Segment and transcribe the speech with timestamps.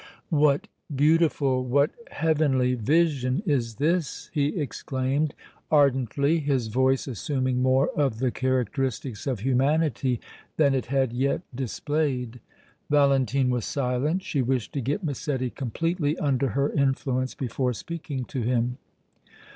[0.31, 5.35] "What beautiful, what heavenly vision is this?" he exclaimed,
[5.69, 10.19] ardently, his voice assuming more of the characteristics of humanity
[10.57, 12.39] than it had yet displayed.
[12.89, 18.41] Valentine was silent; she wished to get Massetti completely under her influence before speaking to
[18.41, 18.79] him.